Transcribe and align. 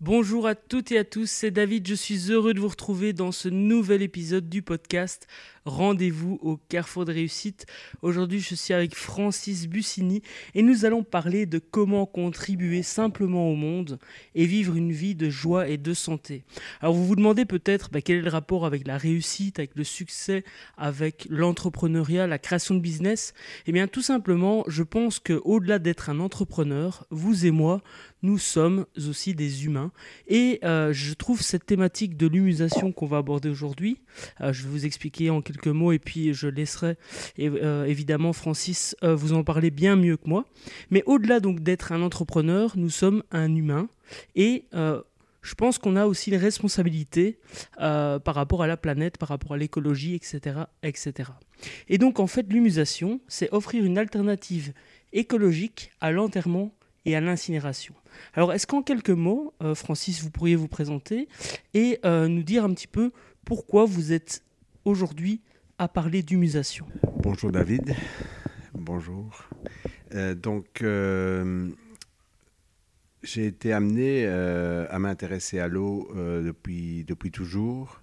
Bonjour 0.00 0.46
à 0.46 0.54
toutes 0.54 0.92
et 0.92 0.98
à 0.98 1.02
tous, 1.02 1.28
c'est 1.28 1.50
David, 1.50 1.88
je 1.88 1.94
suis 1.96 2.30
heureux 2.30 2.54
de 2.54 2.60
vous 2.60 2.68
retrouver 2.68 3.12
dans 3.12 3.32
ce 3.32 3.48
nouvel 3.48 4.00
épisode 4.00 4.48
du 4.48 4.62
podcast 4.62 5.26
Rendez-vous 5.64 6.38
au 6.40 6.56
Carrefour 6.56 7.04
de 7.04 7.12
réussite. 7.12 7.66
Aujourd'hui 8.00 8.38
je 8.38 8.54
suis 8.54 8.72
avec 8.72 8.94
Francis 8.94 9.66
Bussini 9.66 10.22
et 10.54 10.62
nous 10.62 10.84
allons 10.84 11.02
parler 11.02 11.46
de 11.46 11.58
comment 11.58 12.06
contribuer 12.06 12.82
simplement 12.82 13.50
au 13.50 13.56
monde 13.56 13.98
et 14.36 14.46
vivre 14.46 14.76
une 14.76 14.92
vie 14.92 15.16
de 15.16 15.28
joie 15.28 15.68
et 15.68 15.76
de 15.76 15.92
santé. 15.92 16.44
Alors 16.80 16.94
vous 16.94 17.04
vous 17.04 17.16
demandez 17.16 17.44
peut-être 17.44 17.90
bah, 17.90 18.00
quel 18.00 18.18
est 18.18 18.22
le 18.22 18.30
rapport 18.30 18.64
avec 18.64 18.86
la 18.86 18.96
réussite, 18.96 19.58
avec 19.58 19.72
le 19.74 19.84
succès, 19.84 20.44
avec 20.76 21.26
l'entrepreneuriat, 21.28 22.28
la 22.28 22.38
création 22.38 22.76
de 22.76 22.80
business? 22.80 23.34
Eh 23.66 23.72
bien 23.72 23.88
tout 23.88 24.02
simplement 24.02 24.62
je 24.68 24.84
pense 24.84 25.18
quau 25.18 25.58
delà 25.58 25.80
d'être 25.80 26.08
un 26.08 26.20
entrepreneur, 26.20 27.04
vous 27.10 27.46
et 27.46 27.50
moi, 27.50 27.82
nous 28.22 28.38
sommes 28.38 28.86
aussi 28.96 29.34
des 29.34 29.64
humains. 29.66 29.87
Et 30.26 30.60
euh, 30.64 30.92
je 30.92 31.14
trouve 31.14 31.42
cette 31.42 31.66
thématique 31.66 32.16
de 32.16 32.26
l'humusation 32.26 32.92
qu'on 32.92 33.06
va 33.06 33.18
aborder 33.18 33.48
aujourd'hui, 33.48 33.98
euh, 34.40 34.52
je 34.52 34.62
vais 34.62 34.68
vous 34.68 34.86
expliquer 34.86 35.30
en 35.30 35.40
quelques 35.40 35.68
mots 35.68 35.92
et 35.92 35.98
puis 35.98 36.34
je 36.34 36.48
laisserai 36.48 36.96
euh, 37.38 37.84
évidemment 37.84 38.32
Francis 38.32 38.96
vous 39.02 39.32
en 39.32 39.44
parler 39.44 39.70
bien 39.70 39.96
mieux 39.96 40.16
que 40.16 40.28
moi. 40.28 40.44
Mais 40.90 41.02
au-delà 41.06 41.40
donc 41.40 41.60
d'être 41.60 41.92
un 41.92 42.02
entrepreneur, 42.02 42.72
nous 42.76 42.90
sommes 42.90 43.22
un 43.30 43.54
humain 43.54 43.88
et 44.34 44.64
je 44.72 45.54
pense 45.54 45.78
qu'on 45.78 45.96
a 45.96 46.06
aussi 46.06 46.30
une 46.30 46.36
responsabilité 46.36 47.38
par 47.76 48.34
rapport 48.34 48.62
à 48.62 48.66
la 48.66 48.76
planète, 48.76 49.18
par 49.18 49.28
rapport 49.28 49.52
à 49.52 49.56
l'écologie, 49.56 50.14
etc., 50.14 50.60
etc. 50.82 51.30
Et 51.88 51.98
donc 51.98 52.20
en 52.20 52.26
fait, 52.26 52.46
l'humusation, 52.50 53.20
c'est 53.28 53.52
offrir 53.52 53.84
une 53.84 53.98
alternative 53.98 54.72
écologique 55.12 55.90
à 56.00 56.10
l'enterrement 56.10 56.72
et 57.04 57.16
à 57.16 57.20
l'incinération. 57.20 57.94
Alors, 58.34 58.52
est-ce 58.52 58.66
qu'en 58.66 58.82
quelques 58.82 59.10
mots, 59.10 59.54
euh, 59.62 59.74
Francis, 59.74 60.22
vous 60.22 60.30
pourriez 60.30 60.56
vous 60.56 60.68
présenter 60.68 61.28
et 61.74 61.98
euh, 62.04 62.28
nous 62.28 62.42
dire 62.42 62.64
un 62.64 62.72
petit 62.74 62.86
peu 62.86 63.12
pourquoi 63.44 63.84
vous 63.84 64.12
êtes 64.12 64.42
aujourd'hui 64.84 65.40
à 65.78 65.88
parler 65.88 66.22
d'humusation 66.22 66.86
Bonjour 67.22 67.52
David, 67.52 67.94
bonjour. 68.74 69.48
Euh, 70.14 70.34
donc, 70.34 70.84
j'ai 73.22 73.46
été 73.46 73.72
amené 73.72 74.26
à 74.26 74.98
m'intéresser 74.98 75.60
à 75.60 75.68
l'eau 75.68 76.10
depuis, 76.14 77.04
depuis 77.04 77.30
toujours. 77.30 78.00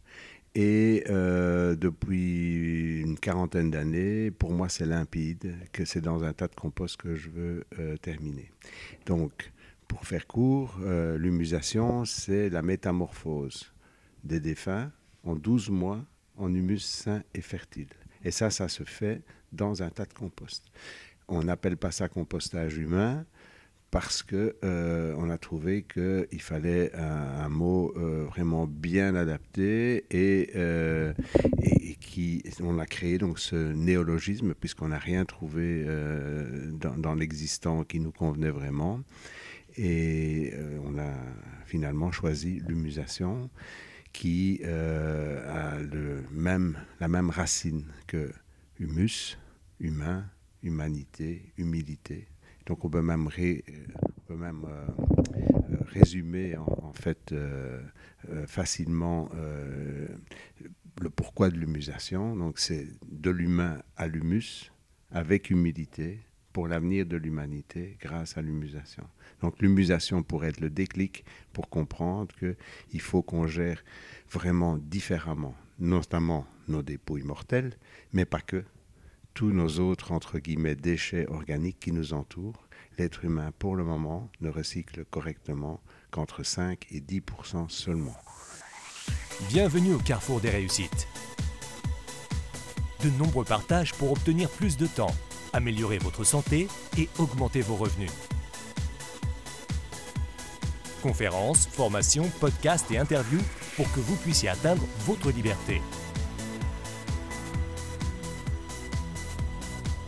Et 0.56 1.04
depuis 1.08 3.02
une 3.02 3.20
quarantaine 3.20 3.72
d'années, 3.72 4.32
pour 4.32 4.52
moi, 4.52 4.70
c'est 4.70 4.86
limpide 4.86 5.54
que 5.74 5.84
c'est 5.84 6.02
dans 6.02 6.24
un 6.24 6.32
tas 6.32 6.48
de 6.48 6.56
compost 6.56 6.96
que 6.96 7.16
je 7.16 7.30
veux 7.30 7.66
terminer. 8.02 8.52
Donc, 9.06 9.52
pour 9.88 10.06
faire 10.06 10.28
court, 10.28 10.78
euh, 10.82 11.18
l'humusation, 11.18 12.06
c'est 12.06 12.50
la 12.50 12.62
métamorphose 12.62 13.74
des 14.24 14.40
défunts 14.40 14.92
en 15.24 15.36
12 15.36 15.70
mois 15.70 16.04
en 16.38 16.54
humus 16.54 16.84
sain 16.84 17.24
et 17.34 17.42
fertile. 17.42 17.88
Et 18.24 18.32
ça, 18.32 18.50
ça 18.50 18.68
se 18.68 18.84
fait 18.84 19.22
dans 19.52 19.84
un 19.84 19.90
tas 19.90 20.06
de 20.06 20.14
compost. 20.14 20.66
On 21.28 21.44
n'appelle 21.44 21.78
pas 21.78 21.92
ça 21.92 22.10
compostage 22.10 22.78
humain 22.78 23.26
parce 23.96 24.24
que 24.24 24.58
euh, 24.66 25.30
a 25.30 25.38
trouvé 25.38 25.84
qu'il 25.84 26.42
fallait 26.42 26.92
un, 26.96 27.48
mot 27.48 27.94
euh, 27.96 28.26
vraiment 28.26 28.68
bien 28.68 29.16
adapté 29.16 30.06
et, 30.12 30.52
et, 31.64 31.96
qui 32.02 32.44
on 32.62 32.78
a 32.78 32.86
créé 32.86 33.18
donc 33.18 33.40
ce 33.40 33.56
néologisme 33.56 34.54
puisqu'on 34.54 34.90
n'a 34.90 34.98
rien 34.98 35.24
trouvé 35.24 35.86
dans, 36.74 36.98
dans 36.98 37.16
l'existant 37.16 37.86
qui 37.86 38.02
nous 38.02 38.12
convenait 38.12 38.50
vraiment. 38.50 39.00
Et 39.78 40.52
euh, 40.54 40.78
on 40.86 40.98
a 40.98 41.14
finalement 41.66 42.12
choisi 42.12 42.62
l'humusation 42.68 43.50
qui 44.14 44.62
euh, 44.64 45.76
a 45.76 45.80
le 45.80 46.24
même, 46.32 46.78
la 47.00 47.08
même 47.08 47.30
racine 47.30 47.86
que 48.08 48.32
humus, 48.80 49.38
humain, 49.80 50.26
humanité, 50.64 51.54
humilité. 51.58 52.28
Donc 52.66 52.84
on 52.84 52.90
peut 52.90 53.02
même, 53.02 53.30
même 54.30 54.66
euh, 54.68 54.88
résumer 55.88 56.58
en, 56.58 56.94
fait 56.94 57.36
facilement 58.48 59.30
le 61.02 61.10
pourquoi 61.10 61.50
de 61.50 61.58
l'humusation. 61.58 62.36
Donc 62.36 62.58
c'est 62.60 62.88
de 63.12 63.30
l'humain 63.30 63.82
à 63.98 64.08
l'humus 64.08 64.72
avec 65.12 65.50
humilité 65.50 66.22
pour 66.56 66.70
l'avenir 66.70 67.06
de 67.06 67.18
l'humanité 67.18 67.98
grâce 68.00 68.38
à 68.38 68.42
l'humusation. 68.42 69.04
Donc 69.42 69.62
l'humusation 69.62 70.24
pourrait 70.24 70.48
être 70.50 70.62
le 70.62 70.70
déclic 70.70 71.26
pour 71.52 71.70
comprendre 71.70 72.34
qu'il 72.36 73.02
faut 73.02 73.22
qu'on 73.22 73.46
gère 73.46 73.84
vraiment 74.32 74.78
différemment, 74.78 75.54
notamment 75.80 76.48
nos 76.70 76.82
dépôts 76.82 77.18
immortels, 77.18 77.74
mais 78.14 78.24
pas 78.24 78.40
que, 78.40 78.64
tous 79.36 79.52
nos 79.52 79.80
autres, 79.80 80.14
entre 80.14 80.40
déchets 80.40 81.28
organiques 81.28 81.80
qui 81.80 81.92
nous 81.92 82.14
entourent. 82.14 82.68
L'être 82.98 83.26
humain, 83.26 83.52
pour 83.60 83.76
le 83.76 83.84
moment, 83.84 84.32
ne 84.40 84.50
recycle 84.50 85.06
correctement 85.06 85.82
qu'entre 86.10 86.44
5 86.44 86.88
et 86.90 87.02
10% 87.02 87.70
seulement. 87.70 88.16
Bienvenue 89.50 89.94
au 89.94 90.00
carrefour 90.00 90.40
des 90.40 90.50
réussites. 90.50 91.08
De 93.04 93.10
nombreux 93.20 93.44
partages 93.44 93.94
pour 93.94 94.14
obtenir 94.14 94.50
plus 94.50 94.78
de 94.78 94.88
temps 94.88 95.14
améliorer 95.54 96.00
votre 96.00 96.24
santé 96.24 96.68
et 96.98 97.08
augmenter 97.18 97.62
vos 97.62 97.76
revenus. 97.76 98.12
Conférences, 101.02 101.68
formations, 101.68 102.30
podcasts 102.40 102.92
et 102.92 102.98
interviews 102.98 103.44
pour 103.76 103.92
que 103.94 104.00
vous 104.00 104.16
puissiez 104.18 104.50
atteindre 104.50 104.84
votre 105.06 105.32
liberté. 105.32 105.82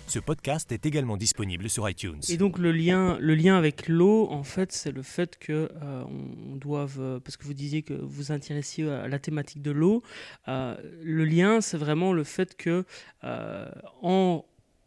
Ce 0.07 0.19
podcast 0.19 0.71
est 0.73 0.85
également 0.85 1.17
disponible 1.17 1.71
sur 1.71 1.89
iTunes. 1.89 2.21
Et 2.29 2.37
donc 2.37 2.59
le 2.59 2.71
lien, 2.71 3.17
le 3.19 3.35
lien 3.35 3.57
avec 3.57 3.89
l'eau, 3.89 4.29
en 4.31 4.43
fait, 4.43 4.73
c'est 4.73 4.93
le 4.93 5.01
fait 5.03 5.39
que 5.39 5.71
euh, 5.83 6.05
on 6.53 6.57
doive, 6.57 6.99
euh, 7.01 7.19
parce 7.21 7.39
que 7.39 7.45
vous 7.45 7.55
disiez 7.55 7.81
que 7.83 7.95
vous 7.95 8.33
intéressiez 8.33 8.91
à 8.91 9.09
la 9.09 9.19
thématique 9.19 9.63
de 9.63 9.71
l'eau, 9.71 10.03
euh, 10.49 10.77
le 11.03 11.25
lien, 11.25 11.63
c'est 11.63 11.79
vraiment 11.79 12.13
le 12.13 12.25
fait 12.25 12.55
que 12.57 12.85
en 13.23 14.45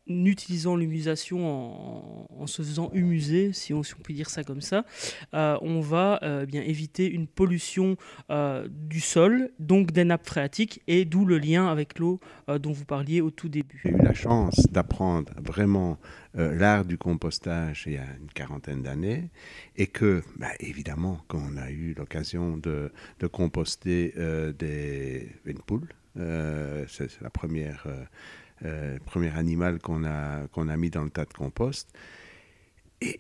utilisant 0.08 0.76
l'humusation, 0.76 2.28
en, 2.42 2.48
se 2.48 2.62
faisant 2.62 2.92
humuser, 2.94 3.54
si 3.54 3.74
on, 3.74 3.84
si 3.84 3.94
on, 3.98 4.02
peut 4.02 4.14
dire 4.14 4.30
ça 4.30 4.44
comme 4.44 4.62
ça, 4.62 4.86
euh, 5.34 5.58
on 5.62 5.80
va 5.80 6.20
euh, 6.24 6.46
bien 6.46 6.62
éviter 6.62 7.10
une 7.10 7.28
pollution 7.28 7.96
euh, 8.30 8.68
du 8.70 9.00
sol, 9.00 9.52
donc 9.60 9.92
des 9.92 10.04
nappes 10.04 10.26
phréatiques, 10.26 10.82
et 10.88 11.06
d'où 11.06 11.26
le 11.26 11.38
lien 11.38 11.68
avec 11.68 12.00
l'eau 12.00 12.20
dont 12.48 12.72
vous 12.72 12.86
parliez 12.86 13.22
au 13.22 13.32
tout 13.32 13.48
début. 13.48 13.82
J'ai 13.84 13.92
eu 13.92 14.02
la 14.02 14.14
chance 14.14 14.68
d'apprendre 14.72 15.32
vraiment 15.42 15.98
l'art 16.34 16.84
du 16.84 16.98
compostage 16.98 17.84
il 17.86 17.94
y 17.94 17.98
a 17.98 18.06
une 18.20 18.30
quarantaine 18.34 18.82
d'années, 18.82 19.30
et 19.78 19.88
que, 19.88 20.22
bah, 20.38 20.48
évidemment, 20.60 21.22
quand 21.28 21.42
on 21.42 21.58
a 21.58 21.70
eu 21.70 21.94
l'occasion 21.98 22.58
de, 22.58 22.92
de, 23.20 23.28
composter 23.28 24.14
des, 24.58 25.30
une 25.46 25.60
poule, 25.60 25.88
c'est 26.88 27.22
la 27.22 27.30
première 27.30 27.88
euh, 28.66 28.98
premier 29.06 29.36
animal 29.36 29.80
qu'on 29.80 30.06
a, 30.06 30.46
a 30.46 30.78
mis 30.78 30.90
dans 30.90 31.04
le 31.04 31.10
tas 31.10 31.26
de 31.26 31.34
compost. 31.34 31.90
Et 33.02 33.20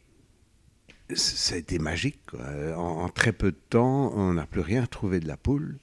été 1.55 1.79
magique. 1.79 2.21
En, 2.75 3.09
très 3.09 3.33
peu 3.33 3.51
de 3.51 3.59
temps, 3.69 4.13
on 4.15 4.33
n'a 4.33 4.47
plus 4.47 4.61
rien 4.61 4.85
trouvé 4.85 5.19
de 5.19 5.27
la 5.27 5.37
poule. 5.37 5.79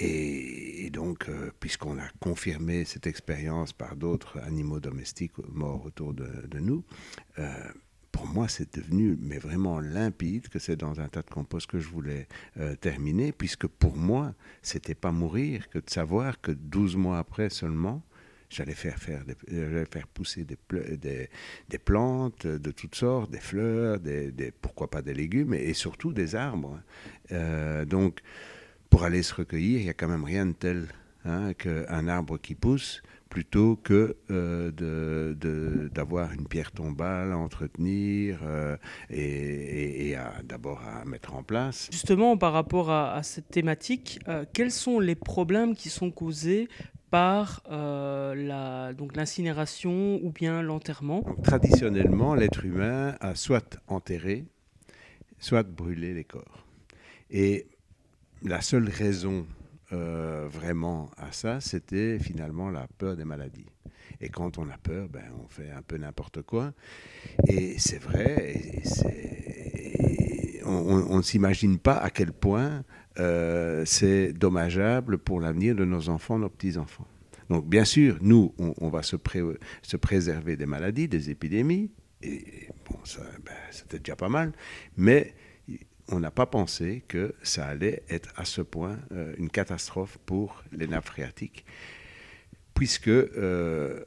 Et, 0.00 0.90
donc, 0.92 1.28
euh, 1.28 1.50
puisqu'on 1.58 1.98
a 1.98 2.08
confirmé 2.20 2.84
cette 2.84 3.06
expérience 3.06 3.72
par 3.72 3.96
d'autres 3.96 4.38
animaux 4.38 4.78
domestiques 4.78 5.38
morts 5.48 5.84
autour 5.86 6.14
de, 6.14 6.58
nous, 6.60 6.84
euh, 7.38 7.52
pour 8.12 8.26
moi, 8.26 8.48
c'est 8.48 8.76
devenu 8.76 9.16
mais 9.20 9.38
vraiment 9.38 9.80
limpide 9.80 10.48
que 10.48 10.58
c'est 10.58 10.76
dans 10.76 11.00
un 11.00 11.08
tas 11.08 11.22
de 11.22 11.30
compost 11.30 11.68
que 11.68 11.78
je 11.78 11.88
voulais 11.88 12.26
terminer, 12.80 13.32
puisque 13.32 13.66
pour 13.66 13.96
moi, 13.96 14.34
c'était 14.62 14.94
pas 14.94 15.12
mourir 15.12 15.68
que 15.68 15.78
de 15.78 15.90
savoir 15.90 16.40
que 16.40 16.50
12 16.50 16.96
mois 16.96 17.18
après 17.18 17.48
seulement, 17.48 18.02
J'allais 18.50 18.74
faire, 18.74 18.98
faire, 18.98 19.22
faire 19.90 20.06
pousser 20.08 20.44
des, 20.44 20.56
des, 20.96 21.28
des, 21.68 21.78
plantes 21.78 22.46
de 22.46 22.70
toutes 22.70 22.94
sortes, 22.94 23.30
des 23.30 23.40
fleurs, 23.40 24.00
des, 24.00 24.52
pourquoi 24.62 24.88
pas 24.88 25.02
des 25.02 25.12
légumes, 25.12 25.52
et, 25.52 25.74
surtout 25.74 26.12
des 26.12 26.34
arbres. 26.34 26.80
Euh, 27.30 27.84
donc, 27.84 28.20
pour 28.88 29.04
aller 29.04 29.22
se 29.22 29.34
recueillir, 29.34 29.80
il 29.80 29.84
n'y 29.84 29.90
a 29.90 29.94
quand 29.94 30.08
même 30.08 30.24
rien 30.24 30.46
de 30.46 30.52
tel 30.52 30.86
hein, 31.26 31.52
qu'un 31.52 32.08
arbre 32.08 32.38
qui 32.38 32.54
pousse 32.54 33.02
plutôt 33.28 33.76
que 33.76 34.16
euh, 34.30 34.70
d'avoir 35.90 36.32
une 36.32 36.48
pierre 36.48 36.72
tombale 36.72 37.32
à 37.32 37.36
entretenir 37.36 38.40
euh, 38.42 38.78
et, 39.10 40.16
d'abord 40.44 40.80
à 40.80 41.04
mettre 41.04 41.34
en 41.34 41.42
place. 41.42 41.90
Justement, 41.92 42.38
par 42.38 42.54
rapport 42.54 42.90
à, 42.90 43.12
à 43.12 43.22
cette 43.22 43.50
thématique, 43.50 44.20
quels 44.54 44.72
sont 44.72 44.98
les 44.98 45.14
problèmes 45.14 45.74
qui 45.74 45.90
sont 45.90 46.10
causés 46.10 46.68
par 47.10 47.62
la, 47.68 48.92
donc 48.92 49.16
l'incinération 49.16 50.20
ou 50.22 50.30
bien 50.30 50.62
l'enterrement. 50.62 51.22
Traditionnellement, 51.42 52.34
l'être 52.34 52.64
humain 52.64 53.16
a 53.20 53.34
soit 53.34 53.78
enterré, 53.88 54.44
soit 55.38 55.62
brûlé 55.62 56.14
les 56.14 56.24
corps. 56.24 56.66
Et 57.30 57.66
la 58.42 58.60
seule 58.60 58.88
raison 58.88 59.46
vraiment 59.90 61.10
à 61.16 61.32
ça, 61.32 61.60
c'était 61.60 62.18
finalement 62.18 62.70
la 62.70 62.86
peur 62.98 63.16
des 63.16 63.24
maladies. 63.24 63.66
Et 64.20 64.28
quand 64.30 64.58
on 64.58 64.68
a 64.68 64.76
peur, 64.76 65.08
ben, 65.08 65.24
on 65.44 65.48
fait 65.48 65.70
un 65.70 65.82
peu 65.82 65.96
n'importe 65.96 66.42
quoi. 66.42 66.72
Et 67.46 67.78
c'est 67.78 67.98
vrai, 67.98 68.82
on 70.68 71.16
ne 71.16 71.22
s'imagine 71.22 71.78
pas 71.78 71.96
à 71.96 72.10
quel 72.10 72.32
point 72.32 72.84
euh, 73.18 73.84
c'est 73.84 74.32
dommageable 74.32 75.18
pour 75.18 75.40
l'avenir 75.40 75.74
de 75.74 75.84
nos 75.84 76.08
enfants, 76.08 76.38
nos 76.38 76.48
petits-enfants. 76.48 77.06
Donc 77.50 77.66
bien 77.66 77.84
sûr, 77.84 78.18
nous, 78.20 78.54
on, 78.58 78.88
va 78.90 79.02
se, 79.02 79.16
se, 79.82 79.96
préserver 79.96 80.56
des 80.56 80.66
maladies, 80.66 81.08
des 81.08 81.30
épidémies, 81.30 81.90
et 82.22 82.68
bon, 82.88 82.98
ben, 83.44 83.54
c'était 83.70 83.98
déjà 83.98 84.16
pas 84.16 84.28
mal, 84.28 84.52
mais 84.96 85.34
on 86.08 86.20
n'a 86.20 86.30
pas 86.30 86.46
pensé 86.46 87.02
que 87.08 87.34
ça 87.42 87.66
allait 87.66 88.02
être 88.10 88.32
à 88.36 88.44
ce 88.44 88.60
point 88.60 88.98
euh, 89.12 89.34
une 89.38 89.48
catastrophe 89.48 90.18
pour 90.26 90.62
les 90.72 90.86
nappes 90.86 91.06
phréatiques 91.06 91.64
puisque 92.78 93.08
euh, 93.08 94.04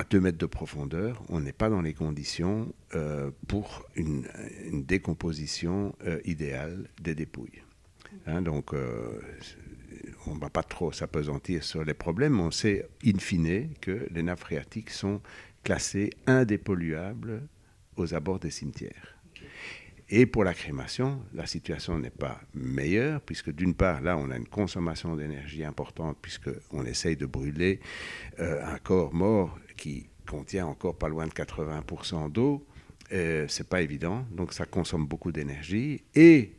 à 0.00 0.04
2 0.04 0.18
mètres 0.18 0.38
de 0.38 0.46
profondeur, 0.46 1.22
on 1.28 1.40
n'est 1.40 1.52
pas 1.52 1.68
dans 1.68 1.82
les 1.82 1.92
conditions 1.92 2.72
euh, 2.94 3.30
pour 3.48 3.84
une, 3.96 4.24
décomposition 4.72 5.94
euh, 6.06 6.20
idéale 6.24 6.88
des 7.02 7.14
dépouilles. 7.14 7.62
Hein, 8.26 8.40
donc, 8.40 8.72
on 10.26 10.34
ne 10.34 10.40
va 10.40 10.48
pas 10.48 10.62
trop 10.62 10.90
s'apesantir 10.90 11.62
sur 11.64 11.84
les 11.84 11.92
problèmes. 11.92 12.40
On 12.40 12.50
sait, 12.50 12.88
in 13.04 13.18
fine, 13.18 13.74
que 13.80 14.08
les 14.10 14.22
nappes 14.22 14.40
phréatiques 14.40 14.90
sont 14.90 15.20
classées 15.64 16.10
indépolluables 16.26 17.42
aux 17.96 18.14
abords 18.14 18.40
des 18.40 18.50
cimetières. 18.50 19.20
Et 20.12 20.26
pour 20.26 20.42
la 20.42 20.54
crémation, 20.54 21.22
la 21.34 21.46
situation 21.46 21.96
n'est 21.96 22.10
pas 22.10 22.40
meilleure, 22.52 23.20
puisque 23.20 23.52
d'une 23.52 23.74
part, 23.74 24.00
là, 24.00 24.16
on 24.16 24.32
a 24.32 24.36
une 24.36 24.48
consommation 24.48 25.14
d'énergie 25.14 25.62
importante, 25.62 26.18
puisqu'on 26.20 26.84
essaye 26.84 27.16
de 27.16 27.26
brûler 27.26 27.78
euh, 28.40 28.60
un 28.66 28.78
corps 28.78 29.14
mort 29.14 29.56
qui 29.80 30.10
contient 30.28 30.66
encore 30.66 30.96
pas 30.96 31.08
loin 31.08 31.26
de 31.26 31.32
80% 31.32 32.30
d'eau. 32.30 32.64
Euh, 33.12 33.46
c'est 33.48 33.68
pas 33.68 33.80
évident, 33.82 34.24
donc 34.30 34.52
ça 34.52 34.66
consomme 34.66 35.06
beaucoup 35.06 35.32
d'énergie. 35.32 36.04
Et 36.14 36.52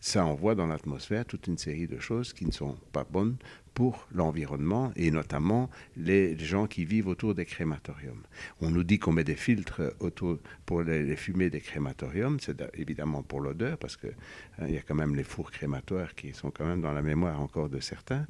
ça 0.00 0.24
envoie 0.24 0.54
dans 0.54 0.66
l'atmosphère 0.66 1.26
toute 1.26 1.46
une 1.46 1.58
série 1.58 1.86
de 1.86 2.00
choses 2.00 2.32
qui 2.32 2.46
ne 2.46 2.50
sont 2.50 2.76
pas 2.90 3.04
bonnes 3.04 3.36
pour 3.74 4.06
l'environnement 4.12 4.92
et 4.96 5.10
notamment 5.10 5.70
les 5.96 6.36
gens 6.38 6.66
qui 6.66 6.84
vivent 6.84 7.08
autour 7.08 7.34
des 7.34 7.44
crématoriums. 7.44 8.22
On 8.60 8.70
nous 8.70 8.84
dit 8.84 8.98
qu'on 8.98 9.12
met 9.12 9.24
des 9.24 9.36
filtres 9.36 9.82
autour 10.00 10.38
pour 10.66 10.82
les, 10.82 11.16
fumées 11.16 11.50
des 11.50 11.60
crématoriums, 11.60 12.38
c'est 12.40 12.62
évidemment 12.74 13.22
pour 13.22 13.40
l'odeur 13.40 13.78
parce 13.78 13.96
qu'il 13.96 14.14
hein, 14.58 14.66
il 14.68 14.74
y 14.74 14.78
a 14.78 14.82
quand 14.82 14.94
même 14.94 15.14
les 15.14 15.24
fours 15.24 15.50
crématoires 15.50 16.14
qui 16.14 16.32
sont 16.34 16.50
quand 16.50 16.66
même 16.66 16.80
dans 16.80 16.92
la 16.92 17.02
mémoire 17.02 17.40
encore 17.40 17.68
de 17.68 17.80
certains. 17.80 18.26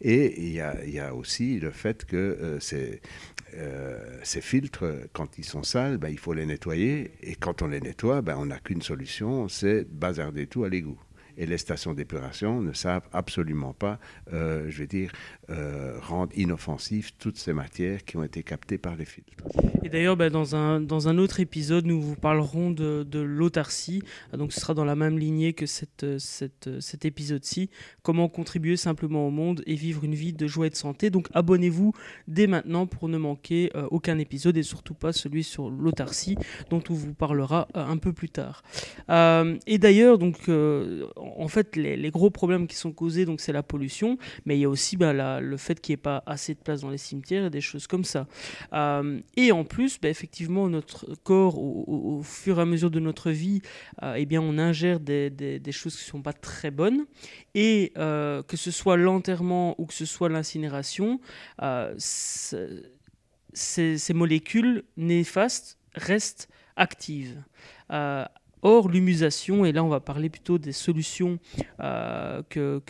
Et 0.00 0.42
il 0.42 0.52
y 0.52 0.60
a, 0.60 1.14
aussi 1.14 1.60
le 1.60 1.70
fait 1.70 2.04
que 2.04 2.16
euh, 2.16 2.60
ces, 2.60 3.00
euh, 3.54 4.18
ces, 4.22 4.40
filtres, 4.40 4.84
quand 5.12 5.38
ils 5.38 5.44
sont 5.44 5.62
sales, 5.62 5.98
ben, 5.98 6.08
il 6.08 6.18
faut 6.18 6.32
les 6.32 6.46
nettoyer 6.46 7.12
et 7.22 7.36
quand 7.36 7.62
on 7.62 7.68
les 7.68 7.80
nettoie, 7.80 8.22
ben, 8.22 8.36
on 8.38 8.46
n'a 8.46 8.58
qu'une 8.58 8.82
solution, 8.82 9.48
c'est 9.48 9.84
bazarder 9.84 10.46
tout 10.46 10.64
à 10.64 10.68
l'égout 10.68 10.98
et 11.36 11.46
les 11.46 11.58
stations 11.58 11.94
d'épuration 11.94 12.60
ne 12.60 12.72
savent 12.72 13.08
absolument 13.12 13.72
pas, 13.72 13.98
euh, 14.32 14.66
je 14.68 14.78
vais 14.78 14.86
dire, 14.86 15.12
euh, 15.50 15.98
rendre 16.00 16.32
inoffensives 16.36 17.12
toutes 17.18 17.38
ces 17.38 17.52
matières 17.52 18.04
qui 18.04 18.16
ont 18.16 18.24
été 18.24 18.42
captées 18.42 18.78
par 18.78 18.96
les 18.96 19.04
filtres. 19.04 19.32
Et 19.82 19.88
d'ailleurs, 19.88 20.16
bah, 20.16 20.30
dans, 20.30 20.56
un, 20.56 20.80
dans 20.80 21.08
un 21.08 21.18
autre 21.18 21.40
épisode, 21.40 21.84
nous 21.86 22.00
vous 22.00 22.16
parlerons 22.16 22.70
de, 22.70 23.06
de 23.08 23.20
l'autarcie. 23.20 24.02
Donc 24.32 24.52
ce 24.52 24.60
sera 24.60 24.74
dans 24.74 24.84
la 24.84 24.96
même 24.96 25.18
lignée 25.18 25.52
que 25.52 25.66
cette, 25.66 26.18
cette, 26.18 26.80
cet 26.80 27.04
épisode-ci. 27.04 27.70
Comment 28.02 28.28
contribuer 28.28 28.76
simplement 28.76 29.26
au 29.26 29.30
monde 29.30 29.62
et 29.66 29.74
vivre 29.74 30.04
une 30.04 30.14
vie 30.14 30.32
de 30.32 30.46
joie 30.46 30.66
et 30.68 30.70
de 30.70 30.76
santé. 30.76 31.10
Donc 31.10 31.28
abonnez-vous 31.34 31.92
dès 32.28 32.46
maintenant 32.46 32.86
pour 32.86 33.08
ne 33.08 33.18
manquer 33.18 33.70
euh, 33.74 33.86
aucun 33.90 34.18
épisode 34.18 34.56
et 34.56 34.62
surtout 34.62 34.94
pas 34.94 35.12
celui 35.12 35.44
sur 35.44 35.70
l'autarcie 35.70 36.36
dont 36.70 36.82
on 36.88 36.94
vous 36.94 37.14
parlera 37.14 37.68
un 37.74 37.98
peu 37.98 38.12
plus 38.12 38.30
tard. 38.30 38.62
et 39.08 39.78
d'ailleurs, 39.78 40.18
donc 40.18 40.48
en 41.36 41.48
fait, 41.48 41.76
les, 41.76 42.10
gros 42.10 42.30
problèmes 42.30 42.66
qui 42.66 42.76
sont 42.76 42.92
causés, 42.92 43.24
donc 43.24 43.40
c'est 43.40 43.52
la 43.52 43.62
pollution, 43.62 44.18
mais 44.44 44.56
il 44.56 44.60
y 44.60 44.64
a 44.64 44.68
aussi 44.68 44.96
bah, 44.96 45.40
le 45.40 45.56
fait 45.56 45.80
qu'il 45.80 45.92
n'y 45.92 45.94
ait 45.94 46.02
pas 46.02 46.22
assez 46.26 46.54
de 46.54 46.60
place 46.60 46.80
dans 46.80 46.90
les 46.90 46.98
cimetières 46.98 47.46
et 47.46 47.50
des 47.50 47.60
choses 47.60 47.86
comme 47.86 48.04
ça. 48.04 48.26
Euh, 48.72 49.20
et 49.36 49.52
en 49.52 49.64
plus, 49.64 49.98
bah, 50.00 50.08
effectivement, 50.08 50.68
notre 50.68 51.14
corps, 51.22 51.58
au, 51.58 52.22
fur 52.22 52.58
et 52.58 52.62
à 52.62 52.64
mesure 52.64 52.90
de 52.90 53.00
notre 53.00 53.30
vie, 53.30 53.60
euh, 54.02 54.14
eh 54.16 54.26
bien, 54.26 54.40
on 54.40 54.58
ingère 54.58 55.00
des, 55.00 55.60
choses 55.70 55.96
qui 55.96 56.04
ne 56.04 56.10
sont 56.10 56.22
pas 56.22 56.32
très 56.32 56.70
bonnes. 56.70 57.06
Et 57.54 57.92
euh, 57.98 58.42
que 58.42 58.56
ce 58.56 58.70
soit 58.70 58.96
l'enterrement 58.96 59.74
ou 59.78 59.86
que 59.86 59.94
ce 59.94 60.06
soit 60.06 60.28
l'incinération, 60.28 61.20
ces, 61.98 62.82
ces, 63.52 64.14
molécules 64.14 64.84
néfastes 64.96 65.78
restent 65.94 66.48
actives. 66.76 67.42
Or, 68.66 68.88
l'humusation, 68.88 69.66
et 69.66 69.72
là 69.72 69.84
on 69.84 69.88
va 69.88 70.00
parler 70.00 70.30
plutôt 70.30 70.56
des 70.56 70.72
solutions 70.72 71.38
euh, 71.80 72.40
que, 72.48 72.80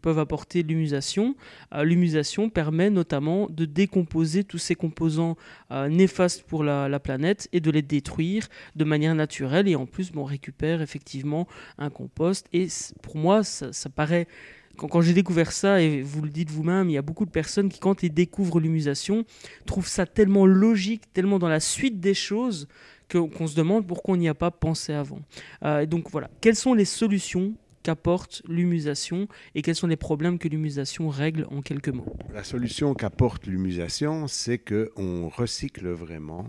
peuvent 0.00 0.20
apporter 0.20 0.62
l'humusation, 0.62 1.34
euh, 1.74 1.82
l'humusation 1.82 2.50
permet 2.50 2.88
notamment 2.88 3.48
de 3.50 3.64
décomposer 3.64 4.44
tous 4.44 4.58
ces 4.58 4.76
composants 4.76 5.36
euh, 5.72 5.88
néfastes 5.88 6.44
pour 6.44 6.62
la, 6.62 7.00
planète 7.00 7.48
et 7.52 7.58
de 7.58 7.72
les 7.72 7.82
détruire 7.82 8.46
de 8.76 8.84
manière 8.84 9.16
naturelle. 9.16 9.66
Et 9.66 9.74
en 9.74 9.86
plus, 9.86 10.12
on 10.14 10.22
récupère 10.22 10.80
effectivement 10.80 11.48
un 11.78 11.90
compost. 11.90 12.46
Et 12.52 12.68
pour 13.02 13.16
moi, 13.16 13.42
ça, 13.42 13.72
paraît 13.90 14.28
quand, 14.76 14.86
quand 14.86 15.00
j'ai 15.00 15.14
découvert 15.14 15.50
ça, 15.50 15.82
et 15.82 16.00
vous 16.02 16.22
le 16.22 16.30
dites 16.30 16.50
vous-même, 16.50 16.88
il 16.88 16.92
y 16.92 16.98
a 16.98 17.02
beaucoup 17.02 17.26
de 17.26 17.30
personnes 17.30 17.68
qui, 17.68 17.80
quand 17.80 18.04
ils 18.04 18.14
découvrent 18.14 18.60
l'humusation, 18.60 19.24
trouvent 19.66 19.88
ça 19.88 20.06
tellement 20.06 20.46
logique, 20.46 21.12
tellement 21.12 21.40
dans 21.40 21.48
la 21.48 21.60
suite 21.60 21.98
des 21.98 22.14
choses, 22.14 22.68
qu'on 23.10 23.46
se 23.46 23.54
demande 23.54 23.86
pourquoi 23.86 24.14
on 24.14 24.16
n'y 24.16 24.28
a 24.28 24.34
pas 24.34 24.50
pensé 24.50 24.92
avant. 24.92 25.20
Euh, 25.64 25.86
donc 25.86 26.10
voilà, 26.10 26.30
quelles 26.40 26.56
sont 26.56 26.74
les 26.74 26.84
solutions 26.84 27.54
qu'apporte 27.82 28.42
l'humusation 28.48 29.28
et 29.54 29.62
quels 29.62 29.74
sont 29.74 29.86
les 29.86 29.96
problèmes 29.96 30.38
que 30.38 30.48
l'humusation 30.48 31.08
règle 31.08 31.46
en 31.50 31.62
quelques 31.62 31.90
mots? 31.90 32.16
La 32.32 32.42
solution 32.42 32.94
qu'apporte 32.94 33.46
l'humusation, 33.46 34.26
c'est 34.26 34.58
qu'on 34.58 35.28
recycle 35.28 35.88
vraiment 35.88 36.48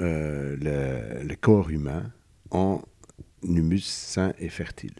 euh, 0.00 0.56
le, 0.56 1.22
le, 1.22 1.36
corps 1.36 1.70
humain 1.70 2.10
en 2.50 2.82
humus 3.44 3.84
sain 3.84 4.32
et 4.38 4.48
fertile. 4.48 4.94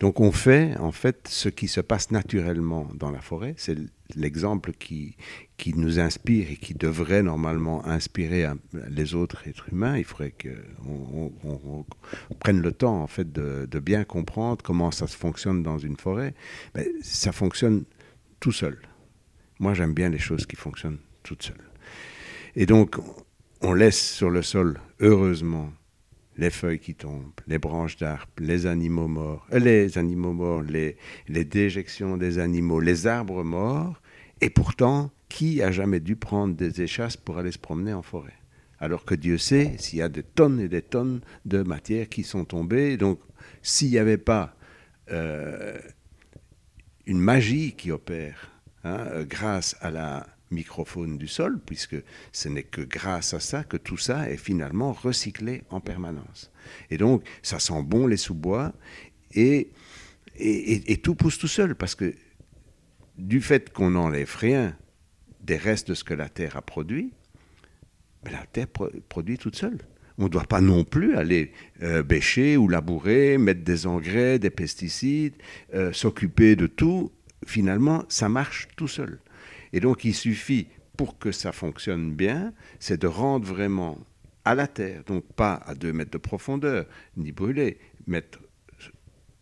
Donc 0.00 0.20
on 0.20 0.30
fait 0.30 0.76
en 0.76 0.92
fait 0.92 1.26
ce 1.28 1.48
qui 1.48 1.66
se 1.66 1.80
passe 1.80 2.10
naturellement 2.12 2.88
dans 2.94 3.10
la 3.10 3.20
forêt. 3.20 3.54
C'est 3.56 3.76
l'exemple 4.14 4.72
qui, 4.72 5.16
qui 5.56 5.74
nous 5.74 5.98
inspire 5.98 6.50
et 6.50 6.56
qui 6.56 6.74
devrait 6.74 7.22
normalement 7.22 7.84
inspirer 7.84 8.46
les 8.72 9.14
autres 9.14 9.48
êtres 9.48 9.72
humains. 9.72 9.98
Il 9.98 10.04
faudrait 10.04 10.32
qu'on 10.32 11.32
on, 11.44 11.84
prenne 12.38 12.60
le 12.60 12.72
temps 12.72 13.02
en 13.02 13.08
fait 13.08 13.32
de, 13.32 13.66
de, 13.68 13.78
bien 13.80 14.04
comprendre 14.04 14.62
comment 14.62 14.92
ça 14.92 15.08
se 15.08 15.16
fonctionne 15.16 15.64
dans 15.64 15.78
une 15.78 15.96
forêt. 15.96 16.34
Mais 16.76 16.88
ça 17.02 17.32
fonctionne 17.32 17.84
tout 18.38 18.52
seul. 18.52 18.78
Moi 19.58 19.74
j'aime 19.74 19.94
bien 19.94 20.10
les 20.10 20.18
choses 20.18 20.46
qui 20.46 20.54
fonctionnent 20.54 20.98
toutes 21.24 21.42
seules. 21.42 21.70
Et 22.54 22.66
donc 22.66 22.96
on 23.62 23.72
laisse 23.72 24.00
sur 24.00 24.30
le 24.30 24.42
sol, 24.42 24.80
heureusement, 25.00 25.72
les 26.38 26.50
feuilles 26.50 26.78
qui 26.78 26.94
tombent, 26.94 27.32
les 27.48 27.58
branches 27.58 27.96
d'arbres, 27.96 28.28
les 28.38 28.66
animaux 28.66 29.08
morts, 29.08 29.46
euh, 29.52 29.58
les 29.58 29.98
animaux 29.98 30.32
morts, 30.32 30.62
les, 30.62 30.96
les 31.26 31.44
déjections 31.44 32.16
des 32.16 32.38
animaux, 32.38 32.80
les 32.80 33.06
arbres 33.06 33.42
morts. 33.42 34.00
Et 34.40 34.48
pourtant, 34.48 35.10
qui 35.28 35.60
a 35.62 35.72
jamais 35.72 36.00
dû 36.00 36.14
prendre 36.14 36.54
des 36.54 36.80
échasses 36.80 37.16
pour 37.16 37.38
aller 37.38 37.52
se 37.52 37.58
promener 37.58 37.92
en 37.92 38.02
forêt? 38.02 38.38
Alors 38.78 39.04
que 39.04 39.16
Dieu 39.16 39.36
sait 39.36 39.74
s'il 39.78 39.98
y 39.98 40.02
a 40.02 40.08
des 40.08 40.22
tonnes 40.22 40.60
et 40.60 40.68
des 40.68 40.82
tonnes 40.82 41.20
de 41.44 41.62
matières 41.62 42.08
qui 42.08 42.22
sont 42.22 42.44
tombées. 42.44 42.96
Donc, 42.96 43.18
s'il 43.60 43.90
n'y 43.90 43.98
avait 43.98 44.16
pas 44.16 44.54
euh, 45.10 45.76
une 47.06 47.18
magie 47.18 47.72
qui 47.72 47.90
opère 47.90 48.52
hein, 48.84 49.06
euh, 49.10 49.24
grâce 49.24 49.76
à 49.80 49.90
la 49.90 50.26
microfaune 50.50 51.18
du 51.18 51.28
sol, 51.28 51.60
puisque 51.64 51.96
ce 52.32 52.48
n'est 52.48 52.62
que 52.62 52.80
grâce 52.80 53.34
à 53.34 53.40
ça 53.40 53.64
que 53.64 53.76
tout 53.76 53.96
ça 53.96 54.30
est 54.30 54.36
finalement 54.36 54.92
recyclé 54.92 55.62
en 55.70 55.80
permanence. 55.80 56.50
Et 56.90 56.96
donc, 56.96 57.24
ça 57.42 57.58
sent 57.58 57.82
bon 57.82 58.06
les 58.06 58.16
sous-bois, 58.16 58.72
et, 59.34 59.70
et, 60.36 60.96
tout 60.98 61.14
pousse 61.14 61.38
tout 61.38 61.48
seul, 61.48 61.74
parce 61.74 61.94
que 61.94 62.14
du 63.16 63.40
fait 63.40 63.72
qu'on 63.72 63.90
n'enlève 63.90 64.34
rien 64.38 64.76
des 65.40 65.56
restes 65.56 65.88
de 65.88 65.94
ce 65.94 66.04
que 66.04 66.14
la 66.14 66.28
Terre 66.28 66.56
a 66.56 66.62
produit, 66.62 67.12
ben, 68.22 68.32
la 68.32 68.46
Terre 68.46 68.68
produit 68.68 69.38
toute 69.38 69.56
seule. 69.56 69.78
On 70.18 70.24
ne 70.24 70.28
doit 70.28 70.44
pas 70.44 70.60
non 70.60 70.82
plus 70.82 71.16
aller 71.16 71.52
euh, 71.82 72.02
bêcher 72.02 72.56
ou 72.56 72.68
labourer, 72.68 73.38
mettre 73.38 73.62
des 73.62 73.86
engrais, 73.86 74.38
des 74.38 74.50
pesticides, 74.50 75.34
euh, 75.74 75.92
s'occuper 75.92 76.56
de 76.56 76.66
tout. 76.66 77.12
Finalement, 77.46 78.04
ça 78.08 78.28
marche 78.28 78.66
tout 78.76 78.88
seul. 78.88 79.20
Et 79.72 79.80
donc 79.80 80.04
il 80.04 80.14
suffit, 80.14 80.68
pour 80.96 81.18
que 81.18 81.32
ça 81.32 81.52
fonctionne 81.52 82.12
bien, 82.14 82.52
c'est 82.80 83.00
de 83.00 83.06
rendre 83.06 83.46
vraiment 83.46 83.98
à 84.44 84.54
la 84.54 84.66
terre, 84.66 85.04
donc 85.04 85.24
pas 85.34 85.54
à 85.54 85.74
2 85.74 85.92
mètres 85.92 86.10
de 86.10 86.18
profondeur, 86.18 86.86
ni 87.16 87.32
brûler, 87.32 87.78
mettre 88.06 88.40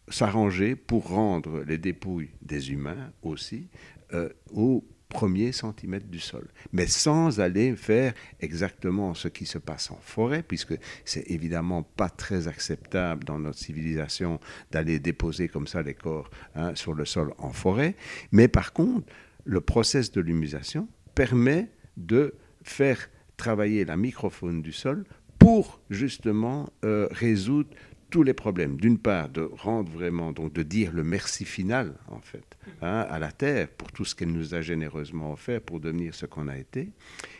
s'arranger 0.08 0.76
pour 0.76 1.08
rendre 1.08 1.62
les 1.64 1.78
dépouilles 1.78 2.30
des 2.42 2.70
humains 2.70 3.12
aussi 3.22 3.68
euh, 4.14 4.28
au 4.52 4.84
premier 5.08 5.52
centimètre 5.52 6.06
du 6.08 6.18
sol, 6.18 6.48
mais 6.72 6.86
sans 6.86 7.40
aller 7.40 7.76
faire 7.76 8.12
exactement 8.40 9.14
ce 9.14 9.28
qui 9.28 9.46
se 9.46 9.58
passe 9.58 9.90
en 9.90 9.98
forêt, 10.02 10.42
puisque 10.42 10.74
c'est 11.04 11.30
évidemment 11.30 11.84
pas 11.84 12.08
très 12.08 12.48
acceptable 12.48 13.24
dans 13.24 13.38
notre 13.38 13.58
civilisation 13.58 14.40
d'aller 14.72 14.98
déposer 14.98 15.48
comme 15.48 15.68
ça 15.68 15.82
les 15.82 15.94
corps 15.94 16.28
hein, 16.56 16.74
sur 16.74 16.92
le 16.92 17.04
sol 17.04 17.32
en 17.38 17.52
forêt. 17.52 17.94
Mais 18.32 18.48
par 18.48 18.72
contre, 18.72 19.06
le 19.46 19.60
process 19.60 20.12
de 20.12 20.20
l'humusation 20.20 20.88
permet 21.14 21.70
de 21.96 22.34
faire 22.62 23.08
travailler 23.36 23.84
la 23.84 23.96
microfaune 23.96 24.60
du 24.60 24.72
sol 24.72 25.04
pour 25.38 25.80
justement 25.88 26.68
euh, 26.84 27.08
résoudre 27.10 27.70
tous 28.10 28.22
les 28.22 28.34
problèmes. 28.34 28.76
D'une 28.76 28.98
part, 28.98 29.28
de 29.28 29.42
rendre 29.42 29.90
vraiment, 29.90 30.32
donc 30.32 30.52
de 30.52 30.62
dire 30.62 30.92
le 30.92 31.04
merci 31.04 31.44
final, 31.44 31.94
en 32.08 32.20
fait, 32.20 32.56
hein, 32.82 33.06
à 33.08 33.18
la 33.18 33.32
Terre 33.32 33.68
pour 33.68 33.92
tout 33.92 34.04
ce 34.04 34.14
qu'elle 34.14 34.32
nous 34.32 34.54
a 34.54 34.62
généreusement 34.62 35.32
offert 35.32 35.60
pour 35.60 35.80
devenir 35.80 36.14
ce 36.14 36.26
qu'on 36.26 36.48
a 36.48 36.56
été. 36.56 36.90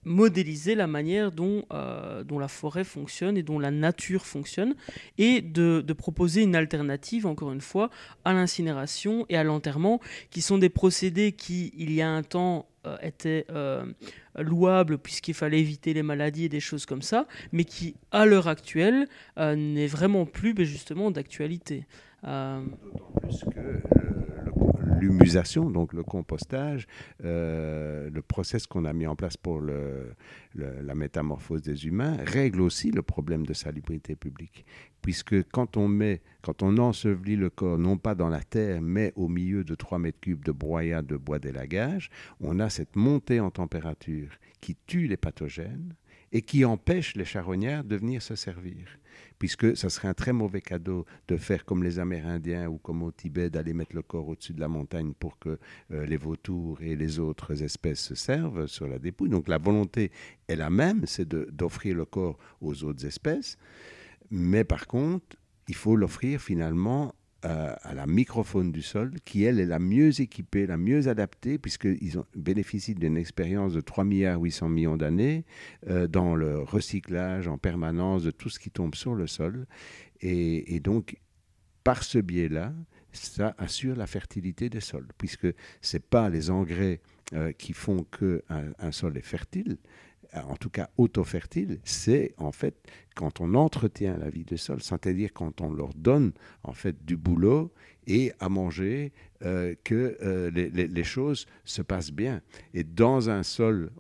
modéliser 0.04 0.74
la 0.74 0.86
manière 0.86 1.32
dont, 1.32 1.64
euh, 1.72 2.24
dont 2.24 2.38
la 2.38 2.48
forêt 2.48 2.84
fonctionne 2.84 3.36
et 3.36 3.42
dont 3.42 3.58
la 3.58 3.70
nature 3.70 4.26
fonctionne, 4.26 4.74
et 5.18 5.40
de, 5.40 5.84
proposer 5.92 6.42
une 6.42 6.54
alternative, 6.54 7.26
encore 7.26 7.52
une 7.52 7.60
fois, 7.60 7.90
à 8.24 8.32
l'incinération 8.32 9.26
et 9.28 9.36
à 9.36 9.44
l'enterrement, 9.44 10.00
qui 10.30 10.42
sont 10.42 10.58
des 10.58 10.68
procédés 10.68 11.32
qui, 11.32 11.72
il 11.76 11.92
y 11.92 12.02
a 12.02 12.08
un 12.08 12.22
temps, 12.22 12.68
euh, 12.86 12.96
étaient 13.02 13.44
euh, 13.50 13.84
louables 14.36 14.98
puisqu'il 14.98 15.34
fallait 15.34 15.58
éviter 15.58 15.92
les 15.92 16.04
maladies 16.04 16.44
et 16.44 16.48
des 16.48 16.60
choses 16.60 16.86
comme 16.86 17.02
ça, 17.02 17.26
mais 17.50 17.64
qui, 17.64 17.96
à 18.12 18.24
l'heure 18.24 18.46
actuelle, 18.46 19.08
n'est 19.36 19.88
vraiment 19.88 20.24
plus 20.24 20.54
ben, 20.54 20.64
justement 20.64 21.10
d'actualité. 21.10 21.84
L'humusation, 25.00 25.70
donc 25.70 25.92
le 25.92 26.02
compostage, 26.02 26.86
euh, 27.24 28.10
le 28.10 28.22
process 28.22 28.66
qu'on 28.66 28.84
a 28.84 28.92
mis 28.92 29.06
en 29.06 29.16
place 29.16 29.36
pour 29.36 29.60
le, 29.60 30.14
la 30.54 30.94
métamorphose 30.94 31.62
des 31.62 31.86
humains, 31.86 32.16
règle 32.24 32.60
aussi 32.60 32.90
le 32.90 33.02
problème 33.02 33.46
de 33.46 33.54
salubrité 33.54 34.16
publique. 34.16 34.64
Puisque 35.02 35.42
quand 35.50 35.76
on 35.76 35.88
met, 35.88 36.22
quand 36.42 36.62
on 36.62 36.76
ensevelit 36.78 37.36
le 37.36 37.50
corps, 37.50 37.78
non 37.78 37.96
pas 37.96 38.14
dans 38.14 38.28
la 38.28 38.42
terre, 38.42 38.82
mais 38.82 39.12
au 39.16 39.28
milieu 39.28 39.64
de 39.64 39.74
3 39.74 39.98
mètres 39.98 40.20
cubes 40.20 40.44
de 40.44 40.52
broyat 40.52 41.02
de 41.02 41.16
bois 41.16 41.38
d'élagage, 41.38 42.10
on 42.40 42.58
a 42.58 42.68
cette 42.68 42.96
montée 42.96 43.40
en 43.40 43.50
température 43.50 44.30
qui 44.60 44.76
tue 44.86 45.06
les 45.06 45.16
pathogènes 45.16 45.94
et 46.32 46.42
qui 46.42 46.64
empêche 46.64 47.14
les 47.14 47.24
charognards 47.24 47.84
de 47.84 47.96
venir 47.96 48.22
se 48.22 48.34
servir 48.34 48.86
puisque 49.38 49.76
ça 49.76 49.88
serait 49.88 50.08
un 50.08 50.14
très 50.14 50.32
mauvais 50.32 50.60
cadeau 50.60 51.06
de 51.28 51.36
faire 51.36 51.64
comme 51.64 51.84
les 51.84 51.98
Amérindiens 51.98 52.68
ou 52.68 52.78
comme 52.78 53.02
au 53.02 53.12
Tibet, 53.12 53.50
d'aller 53.50 53.72
mettre 53.72 53.94
le 53.94 54.02
corps 54.02 54.28
au-dessus 54.28 54.52
de 54.52 54.60
la 54.60 54.68
montagne 54.68 55.12
pour 55.18 55.38
que 55.38 55.58
euh, 55.92 56.06
les 56.06 56.16
vautours 56.16 56.80
et 56.82 56.96
les 56.96 57.18
autres 57.18 57.62
espèces 57.62 58.00
se 58.00 58.14
servent 58.14 58.66
sur 58.66 58.88
la 58.88 58.98
dépouille. 58.98 59.30
Donc 59.30 59.48
la 59.48 59.58
volonté 59.58 60.10
est 60.48 60.56
la 60.56 60.70
même, 60.70 61.06
c'est 61.06 61.28
d'offrir 61.28 61.96
le 61.96 62.04
corps 62.04 62.38
aux 62.60 62.84
autres 62.84 63.06
espèces, 63.06 63.56
mais 64.30 64.64
par 64.64 64.86
contre, 64.86 65.36
il 65.68 65.74
faut 65.74 65.96
l'offrir 65.96 66.40
finalement 66.40 67.14
euh, 67.44 67.72
à 67.82 67.94
la 67.94 68.08
microfaune 68.08 68.72
du 68.72 68.82
sol, 68.82 69.12
qui 69.24 69.44
elle 69.44 69.60
est 69.60 69.66
la 69.66 69.78
mieux 69.78 70.20
équipée, 70.20 70.66
la 70.66 70.76
mieux 70.76 71.06
adaptée, 71.06 71.56
puisqu'ils 71.56 72.20
bénéficient 72.34 72.96
d'une 72.96 73.16
expérience 73.16 73.74
de 73.74 73.80
3 73.80 74.02
milliards 74.02 74.40
800 74.40 74.68
millions 74.68 74.96
d'années 74.96 75.44
euh, 75.88 76.08
dans 76.08 76.34
le 76.34 76.58
recyclage 76.58 77.46
en 77.46 77.56
permanence 77.56 78.24
de 78.24 78.32
tout 78.32 78.48
ce 78.48 78.58
qui 78.58 78.72
tombe 78.72 78.96
sur 78.96 79.14
le 79.14 79.28
sol. 79.28 79.68
Et, 80.20 80.80
donc, 80.80 81.16
par 81.84 82.02
ce 82.02 82.18
biais-là, 82.18 82.74
ça 83.12 83.54
assure 83.56 83.94
la 83.94 84.08
fertilité 84.08 84.68
des 84.68 84.80
sols, 84.80 85.06
puisque 85.16 85.46
ce 85.80 85.96
n'est 85.96 86.00
pas 86.00 86.28
les 86.28 86.50
engrais 86.50 87.00
euh, 87.34 87.52
qui 87.52 87.72
font 87.72 88.04
qu'un 88.04 88.40
un 88.80 88.90
sol 88.90 89.16
est 89.16 89.22
fertile, 89.22 89.78
en 90.34 90.56
tout 90.56 90.70
cas 90.70 90.90
auto-fertile, 90.96 91.80
c'est 91.84 92.34
en 92.36 92.52
fait 92.52 92.76
quand 93.14 93.40
on 93.40 93.54
entretient 93.54 94.16
la 94.16 94.30
vie 94.30 94.44
des 94.44 94.56
sols, 94.56 94.82
c'est-à-dire 94.82 95.32
quand 95.32 95.60
on 95.60 95.72
leur 95.72 95.94
donne 95.94 96.32
en 96.62 96.72
fait 96.72 97.04
du 97.04 97.16
boulot 97.16 97.72
et 98.06 98.32
à 98.40 98.48
manger, 98.48 99.12
euh, 99.44 99.74
que 99.84 100.16
euh, 100.22 100.50
les, 100.50 101.04
choses 101.04 101.46
se 101.64 101.82
passent 101.82 102.10
bien. 102.10 102.40
Et 102.72 102.82
dans 102.82 103.28
un 103.28 103.42
sol, 103.42 103.90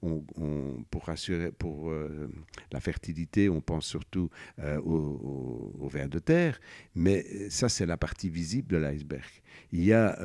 pour 0.90 1.08
assurer 1.10 1.52
pour 1.52 1.90
euh, 1.90 2.28
la 2.72 2.80
fertilité, 2.80 3.48
on 3.48 3.60
pense 3.60 3.86
surtout 3.86 4.30
au, 4.58 5.74
au, 5.78 5.88
ver 5.88 6.08
de 6.08 6.18
terre, 6.18 6.58
mais 6.94 7.50
ça 7.50 7.68
c'est 7.68 7.86
la 7.86 7.96
partie 7.96 8.30
visible 8.30 8.68
de 8.68 8.78
l'iceberg. 8.78 9.30
Il 9.72 9.84
y 9.84 9.92
a 9.92 10.18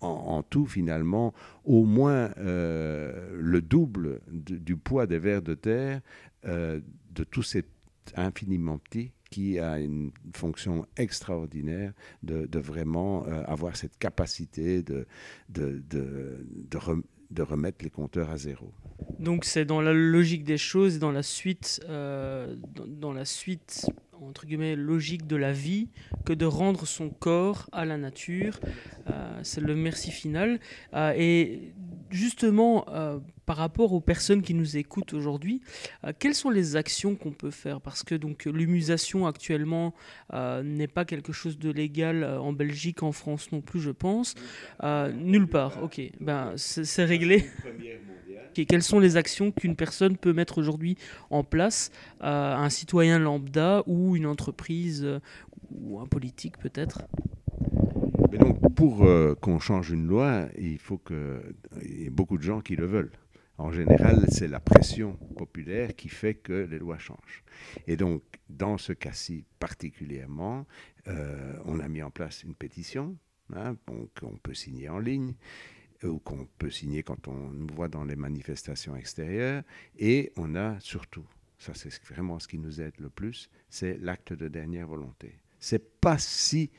en, 0.00 0.42
tout 0.42 0.66
finalement 0.66 1.34
au 1.64 1.84
moins 1.84 2.30
euh, 2.38 3.30
le 3.38 3.60
double 3.60 4.20
du 4.28 4.76
poids 4.76 5.06
des 5.06 5.18
vers 5.18 5.42
de 5.42 5.54
terre 5.54 6.00
euh, 6.46 6.80
de 7.12 7.24
tous 7.24 7.42
ces 7.42 7.64
infiniment 8.16 8.78
petits 8.78 9.12
qui 9.30 9.60
a 9.60 9.78
une 9.78 10.10
fonction 10.34 10.86
extraordinaire 10.96 11.92
de, 12.24 12.58
vraiment 12.58 13.24
euh, 13.26 13.44
avoir 13.44 13.76
cette 13.76 13.96
capacité 13.98 14.82
de, 14.82 15.06
de, 15.48 17.42
remettre 17.42 17.84
les 17.84 17.90
compteurs 17.90 18.30
à 18.30 18.38
zéro. 18.38 18.72
Donc 19.20 19.44
c'est 19.44 19.64
dans 19.64 19.80
la 19.80 19.92
logique 19.92 20.42
des 20.42 20.58
choses, 20.58 20.98
dans 20.98 21.12
la 21.12 21.22
suite, 21.22 21.80
dans 21.86 23.12
la 23.12 23.24
suite 23.24 23.86
entre 24.30 24.46
guillemets 24.46 24.76
logique 24.76 25.26
de 25.26 25.36
la 25.36 25.52
vie 25.52 25.88
que 26.24 26.32
de 26.32 26.46
rendre 26.46 26.86
son 26.86 27.10
corps 27.10 27.68
à 27.72 27.84
la 27.84 27.96
nature. 27.96 28.60
c'est 29.42 29.60
le 29.60 29.74
merci 29.74 30.10
final. 30.10 30.60
et 30.94 31.74
justement, 32.10 32.86
par 33.46 33.56
rapport 33.56 33.92
aux 33.92 34.00
personnes 34.00 34.42
qui 34.42 34.54
nous 34.54 34.76
écoutent 34.76 35.12
aujourd'hui, 35.14 35.60
quelles 36.18 36.34
sont 36.34 36.50
les 36.50 36.76
actions 36.76 37.14
qu'on 37.14 37.32
peut 37.32 37.50
faire? 37.50 37.80
Parce 37.80 38.02
que 38.02 38.14
donc 38.14 38.44
l'humusation 38.44 39.26
actuellement 39.26 39.94
n'est 40.32 40.88
pas 40.88 41.04
quelque 41.04 41.32
chose 41.32 41.58
de 41.58 41.70
légal 41.70 42.24
en 42.24 42.52
Belgique, 42.52 43.02
en 43.02 43.12
France 43.12 43.52
non 43.52 43.60
plus, 43.60 43.80
je 43.80 43.90
pense. 43.90 44.34
nulle 44.82 45.48
part. 45.48 45.82
Ok, 45.82 46.00
ben 46.20 46.52
c'est 46.56 47.04
réglé. 47.04 47.44
quelles 48.66 48.82
sont 48.82 48.98
les 48.98 49.16
actions 49.16 49.52
qu'une 49.52 49.76
personne 49.76 50.16
peut 50.16 50.32
mettre 50.32 50.58
aujourd'hui 50.58 50.96
en 51.30 51.44
place, 51.44 51.90
euh, 52.22 52.54
un 52.54 52.70
citoyen 52.70 53.18
lambda 53.18 53.82
ou 53.86 54.16
une 54.16 54.26
entreprise 54.26 55.04
euh, 55.04 55.20
ou 55.70 55.98
un 56.00 56.06
politique 56.06 56.58
peut-être? 56.58 57.02
Mais 58.30 58.38
donc, 58.38 58.58
pour 58.74 59.04
euh, 59.04 59.34
qu'on 59.40 59.58
change 59.58 59.90
une 59.90 60.06
loi, 60.06 60.46
il 60.58 60.78
faut 60.78 60.98
qu'il 61.80 62.00
y 62.00 62.04
ait 62.04 62.10
beaucoup 62.10 62.38
de 62.38 62.42
gens 62.42 62.60
qui 62.60 62.76
le 62.76 62.86
veulent. 62.86 63.12
En 63.58 63.72
général, 63.72 64.24
c'est 64.30 64.48
la 64.48 64.60
pression 64.60 65.18
populaire 65.36 65.94
qui 65.94 66.08
fait 66.08 66.34
que 66.34 66.52
les 66.52 66.78
lois 66.78 66.98
changent. 66.98 67.44
Et 67.86 67.96
donc, 67.96 68.22
dans 68.48 68.78
ce 68.78 68.94
cas-ci 68.94 69.44
particulièrement, 69.58 70.66
on 71.06 71.78
a 71.78 71.88
mis 71.88 72.02
en 72.02 72.10
place 72.10 72.42
une 72.42 72.54
pétition 72.54 73.18
hein, 73.54 73.76
qu'on 73.86 74.38
peut 74.42 74.54
signer 74.54 74.88
en 74.88 74.98
ligne 74.98 75.34
ou 76.02 76.18
qu'on 76.20 76.48
peut 76.56 76.70
signer 76.70 77.02
quand 77.02 77.28
on 77.28 77.50
nous 77.50 77.66
voit 77.74 77.88
dans 77.88 78.04
les 78.04 78.16
manifestations 78.16 78.96
extérieures. 78.96 79.62
Et 79.98 80.32
on 80.36 80.54
a 80.54 80.80
surtout, 80.80 81.26
ça 81.58 81.74
c'est 81.74 81.92
vraiment 82.04 82.38
ce 82.38 82.48
qui 82.48 82.58
nous 82.58 82.80
aide 82.80 82.98
le 82.98 83.10
plus, 83.10 83.50
c'est 83.68 83.98
l'acte 83.98 84.32
de 84.32 84.48
dernière 84.48 84.86
volonté. 84.86 85.34
C'est 85.58 86.00
pas 86.00 86.16
si 86.16 86.70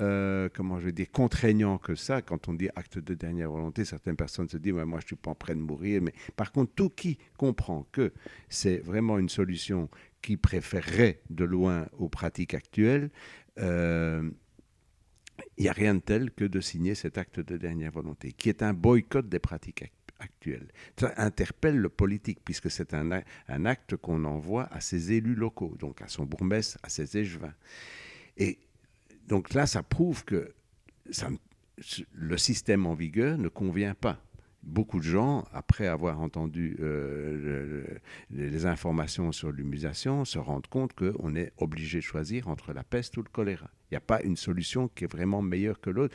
euh, 0.00 0.48
comment 0.52 0.80
je 0.80 0.90
dire, 0.90 1.10
contraignant 1.10 1.78
que 1.78 1.94
ça. 1.94 2.22
Quand 2.22 2.48
on 2.48 2.54
dit 2.54 2.68
acte 2.76 2.98
de 2.98 3.14
dernière 3.14 3.50
volonté, 3.50 3.84
certaines 3.84 4.16
personnes 4.16 4.48
se 4.48 4.56
disent, 4.56 4.72
moi 4.72 5.00
je 5.00 5.06
suis 5.06 5.16
pas 5.16 5.34
prêt 5.34 5.54
de 5.54 5.60
mourir. 5.60 6.02
Mais 6.02 6.14
par 6.36 6.52
contre, 6.52 6.72
tout 6.74 6.90
qui 6.90 7.18
comprend 7.36 7.86
que 7.92 8.12
c'est 8.48 8.78
vraiment 8.78 9.18
une 9.18 9.28
solution 9.28 9.88
qui 10.22 10.36
préférerait 10.36 11.20
de 11.30 11.44
loin 11.44 11.86
aux 11.98 12.08
pratiques 12.08 12.54
actuelles, 12.54 13.10
euh, 13.58 14.30
il 15.56 15.62
n'y 15.62 15.68
a 15.68 15.72
rien 15.72 15.94
de 15.94 16.00
tel 16.00 16.30
que 16.30 16.44
de 16.44 16.60
signer 16.60 16.94
cet 16.94 17.18
acte 17.18 17.40
de 17.40 17.56
dernière 17.56 17.92
volonté, 17.92 18.32
qui 18.32 18.48
est 18.48 18.62
un 18.62 18.74
boycott 18.74 19.28
des 19.28 19.38
pratiques 19.38 19.84
actuelles. 20.18 20.68
Ça 20.98 21.12
interpelle 21.16 21.76
le 21.76 21.88
politique, 21.88 22.40
puisque 22.44 22.70
c'est 22.70 22.94
un, 22.94 23.10
acte 23.64 23.96
qu'on 23.96 24.24
envoie 24.24 24.64
à 24.72 24.80
ses 24.80 25.12
élus 25.12 25.34
locaux, 25.34 25.76
donc 25.78 26.02
à 26.02 26.08
son 26.08 26.24
bourgmestre, 26.24 26.78
à 26.82 26.88
ses 26.88 27.16
échevins. 27.16 27.54
Et 28.36 28.58
donc 29.30 29.54
là, 29.54 29.66
ça 29.66 29.84
prouve 29.84 30.24
que 30.24 30.52
le 32.12 32.36
système 32.36 32.84
en 32.84 32.94
vigueur 32.94 33.38
ne 33.38 33.48
convient 33.48 33.94
pas 33.94 34.20
beaucoup 34.62 34.98
de 34.98 35.04
gens, 35.04 35.46
après 35.52 35.86
avoir 35.86 36.20
entendu 36.20 36.76
euh, 36.80 37.84
les 38.30 38.66
informations 38.66 39.32
sur 39.32 39.52
l'humusation, 39.52 40.24
se 40.24 40.38
rendent 40.38 40.66
compte 40.66 40.92
qu'on 40.92 41.34
est 41.34 41.52
obligé 41.58 41.98
de 41.98 42.04
choisir 42.04 42.48
entre 42.48 42.72
la 42.72 42.84
peste 42.84 43.16
ou 43.16 43.22
le 43.22 43.30
choléra. 43.30 43.70
Il 43.90 43.94
n'y 43.94 43.98
a 43.98 44.02
pas 44.02 44.20
une 44.22 44.36
solution 44.36 44.88
qui 44.88 45.04
est 45.04 45.10
vraiment 45.10 45.42
meilleure 45.42 45.80
que 45.80 45.90
l'autre 45.90 46.14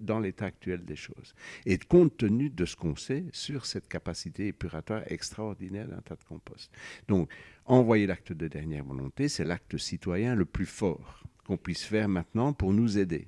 dans 0.00 0.18
l'état 0.18 0.46
actuel 0.46 0.84
des 0.84 0.96
choses. 0.96 1.34
Et 1.66 1.78
compte 1.78 2.16
tenu 2.16 2.50
de 2.50 2.64
ce 2.64 2.76
qu'on 2.76 2.96
sait 2.96 3.26
sur 3.32 3.66
cette 3.66 3.88
capacité 3.88 4.48
épuratoire 4.48 5.02
extraordinaire 5.06 5.86
d'un 5.86 6.00
tas 6.00 6.16
de 6.16 6.24
compost. 6.24 6.72
Donc, 7.08 7.30
envoyer 7.66 8.06
l'acte 8.06 8.32
de 8.32 8.48
dernière 8.48 8.84
volonté, 8.84 9.28
c'est 9.28 9.44
l'acte 9.44 9.76
citoyen 9.76 10.34
le 10.34 10.46
plus 10.46 10.66
fort 10.66 11.22
qu'on 11.46 11.56
puisse 11.56 11.84
faire 11.84 12.08
maintenant 12.08 12.52
pour 12.52 12.72
nous 12.72 12.98
aider. 12.98 13.26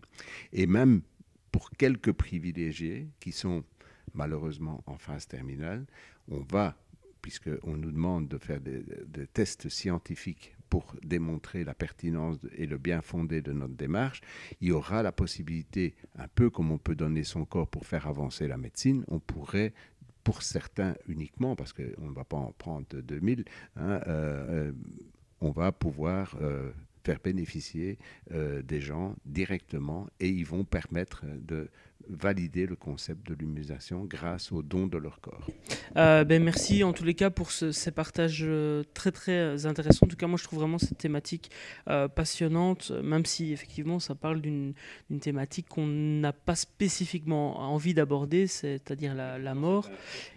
Et 0.52 0.66
même 0.66 1.02
pour 1.52 1.70
quelques 1.70 2.12
privilégiés 2.12 3.08
qui 3.20 3.32
sont 3.32 3.64
malheureusement 4.14 4.82
en 4.86 4.98
phase 4.98 5.26
terminale, 5.26 5.86
on 6.28 6.40
va, 6.40 6.76
puisqu'on 7.22 7.76
nous 7.76 7.92
demande 7.92 8.28
de 8.28 8.38
faire 8.38 8.60
des, 8.60 8.82
tests 9.32 9.68
scientifiques 9.68 10.54
pour 10.68 10.94
démontrer 11.02 11.64
la 11.64 11.74
pertinence 11.74 12.36
et 12.54 12.66
le 12.66 12.76
bien 12.76 13.00
fondé 13.00 13.40
de 13.40 13.52
notre 13.52 13.74
démarche, 13.74 14.20
il 14.60 14.68
y 14.68 14.72
aura 14.72 15.02
la 15.02 15.12
possibilité, 15.12 15.94
un 16.16 16.28
peu 16.28 16.50
comme 16.50 16.70
on 16.70 16.78
peut 16.78 16.94
donner 16.94 17.24
son 17.24 17.44
corps 17.46 17.68
pour 17.68 17.86
faire 17.86 18.06
avancer 18.06 18.46
la 18.48 18.58
médecine, 18.58 19.04
on 19.08 19.18
pourrait 19.18 19.72
pour 20.24 20.42
certains 20.42 20.94
uniquement, 21.06 21.56
parce 21.56 21.72
qu'on 21.72 22.08
ne 22.08 22.14
va 22.14 22.24
pas 22.24 22.36
en 22.36 22.52
prendre 22.52 22.86
2000, 22.92 23.44
hein, 23.76 23.82
euh, 23.82 24.00
euh, 24.08 24.72
on 25.40 25.50
va 25.50 25.72
pouvoir 25.72 26.36
euh, 26.42 26.70
faire 27.08 27.20
bénéficier 27.24 27.98
des 28.30 28.80
gens 28.80 29.16
directement 29.24 30.08
et 30.20 30.28
ils 30.28 30.44
vont 30.44 30.64
permettre 30.64 31.24
de 31.40 31.70
valider 32.08 32.66
le 32.66 32.76
concept 32.76 33.26
de 33.28 33.34
l'humanisation 33.34 34.04
grâce 34.04 34.52
au 34.52 34.62
don 34.62 34.86
de 34.86 34.96
leur 34.98 35.20
corps. 35.20 35.46
Euh, 35.96 36.24
ben 36.24 36.42
merci 36.42 36.84
en 36.84 36.92
tous 36.92 37.04
les 37.04 37.14
cas 37.14 37.30
pour 37.30 37.50
ces 37.50 37.90
partages 37.90 38.44
euh, 38.44 38.82
très 38.94 39.12
très 39.12 39.66
intéressants. 39.66 40.06
En 40.06 40.08
tout 40.08 40.16
cas, 40.16 40.26
moi 40.26 40.38
je 40.38 40.44
trouve 40.44 40.60
vraiment 40.60 40.78
cette 40.78 40.98
thématique 40.98 41.50
euh, 41.88 42.08
passionnante, 42.08 42.92
même 43.02 43.26
si 43.26 43.52
effectivement 43.52 43.98
ça 43.98 44.14
parle 44.14 44.40
d'une 44.40 44.74
thématique 45.20 45.68
qu'on 45.68 45.86
n'a 45.86 46.32
pas 46.32 46.54
spécifiquement 46.54 47.60
envie 47.60 47.94
d'aborder, 47.94 48.46
c'est-à-dire 48.46 49.14
la, 49.14 49.38
la, 49.38 49.54
mort. 49.54 49.90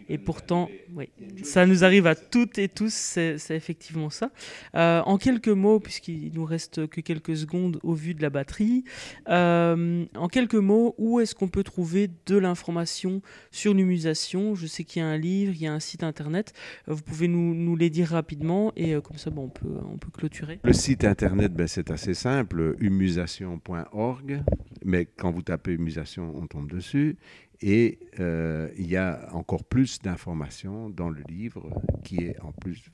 Et 0.10 0.18
pourtant, 0.18 0.70
oui, 0.96 1.10
ça 1.44 1.66
nous 1.66 1.84
arrive 1.84 2.08
à 2.08 2.16
toutes 2.16 2.58
et 2.58 2.68
tous, 2.68 2.94
c'est 2.94 3.38
effectivement 3.52 4.10
ça. 4.10 4.32
en 4.74 5.18
quelques 5.18 5.48
mots, 5.48 5.80
puisqu'il 5.80 6.34
nous 6.34 6.46
reste 6.46 6.88
que 6.88 7.02
quelques 7.02 7.38
secondes 7.38 7.80
au 7.84 7.94
vu 7.94 8.14
de 8.14 8.22
la 8.22 8.30
batterie, 8.30 8.84
en 9.28 10.28
quelques 10.32 10.56
mots, 10.56 10.96
où 10.98 11.20
est-ce 11.20 11.36
qu'on 11.36 11.48
peut 11.52 11.64
trouver 11.64 12.10
de 12.26 12.38
l'information 12.38 13.22
sur 13.52 13.74
l'humusation. 13.74 14.56
Je 14.56 14.66
sais 14.66 14.84
qu'il 14.84 15.02
y 15.02 15.06
a 15.06 15.08
un 15.08 15.18
livre, 15.18 15.54
il 15.54 15.62
y 15.62 15.68
a 15.68 15.74
un 15.74 15.80
site 15.80 16.04
internet. 16.04 16.54
Euh, 16.88 16.94
vous 16.94 17.04
pouvez 17.04 17.28
nous, 17.28 17.76
les 17.76 17.90
dire 17.90 18.10
rapidement 18.10 18.72
et 18.76 18.96
euh, 18.96 19.02
comme 19.02 19.18
ça, 19.18 19.30
bon, 19.30 19.44
on, 19.44 19.50
peut, 19.50 19.78
on 19.86 19.98
peut 19.98 20.10
clôturer. 20.12 20.60
Le 20.64 20.74
site 20.74 21.04
internet, 21.04 21.54
ben, 21.54 21.68
c'est 21.68 21.92
assez 21.92 22.14
simple, 22.14 22.76
humusation.org. 22.80 24.44
Mais 24.84 25.06
quand 25.06 25.32
vous 25.32 25.44
tapez 25.44 25.74
humusation, 25.74 26.34
on 26.36 26.48
tombe 26.48 26.72
dessus. 26.72 27.18
Et 27.62 28.00
euh, 28.20 28.70
il 28.78 28.90
y 28.90 28.98
a 28.98 29.30
encore 29.34 29.64
plus 29.64 30.00
d'informations 30.00 30.90
dans 30.90 31.10
le 31.10 31.22
livre 31.30 31.70
qui 32.04 32.18
est 32.18 32.40
en 32.42 32.52
plus 32.52 32.92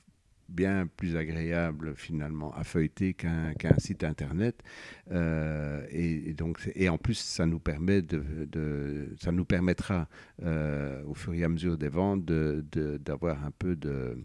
bien 0.48 0.86
plus 0.96 1.16
agréable 1.16 1.94
finalement 1.96 2.54
à 2.54 2.64
feuilleter 2.64 3.14
qu'un 3.14 3.78
site 3.78 4.04
internet. 4.04 4.62
Euh, 5.10 5.86
et, 5.90 6.32
donc 6.34 6.70
et 6.74 6.88
en 6.88 6.98
plus 6.98 7.18
ça 7.18 7.46
nous 7.46 7.58
permet 7.58 8.02
de, 8.02 9.14
ça 9.20 9.32
nous 9.32 9.44
permettra 9.44 10.08
euh, 10.42 11.02
au 11.04 11.14
fur 11.14 11.34
et 11.34 11.44
à 11.44 11.48
mesure 11.48 11.76
des 11.76 11.88
ventes 11.88 12.24
d'avoir 12.24 13.44
un 13.44 13.50
peu 13.50 13.76
de, 13.76 14.18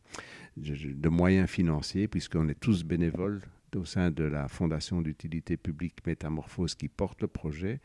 de 0.58 1.10
moyens 1.10 1.50
financiers 1.50 2.08
puisqu'on 2.08 2.48
est 2.48 2.60
tous 2.60 2.84
bénévoles 2.84 3.42
au 3.76 3.86
sein 3.86 4.12
de 4.12 4.24
la 4.24 4.48
Fondation 4.48 5.02
d'utilité 5.02 5.58
publique 5.58 5.96
Métamorphose 6.06 6.76
qui 6.76 6.88
porte 6.88 7.22
le 7.22 7.28
projet. 7.28 7.80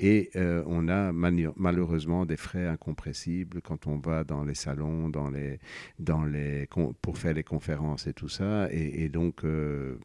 Et 0.00 0.30
euh, 0.36 0.62
on 0.66 0.88
a 0.88 1.12
malheureusement 1.12 2.26
des 2.26 2.36
frais 2.36 2.66
incompressibles 2.66 3.60
quand 3.62 3.86
on 3.86 3.98
va 3.98 4.24
dans 4.24 4.44
les 4.44 4.54
salons, 4.54 5.08
dans 5.08 5.30
les, 5.30 5.58
dans 5.98 6.24
les, 6.24 6.68
pour 7.02 7.18
faire 7.18 7.34
les 7.34 7.44
conférences 7.44 8.06
et 8.06 8.12
tout 8.12 8.28
ça. 8.28 8.68
Et, 8.70 9.08
donc, 9.08 9.44
euh, 9.44 9.96